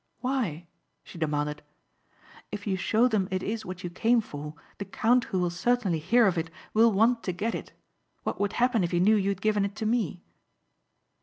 [0.21, 0.65] "Why?"
[1.03, 1.61] she demanded.
[2.51, 5.99] "If you show them it is what you came for the count who will certainly
[5.99, 7.71] hear of it will want to get it.
[8.23, 10.23] What would happen if he knew you had given it to me?"